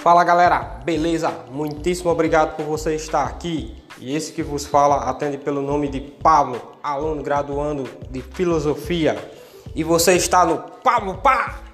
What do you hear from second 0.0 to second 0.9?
Fala galera,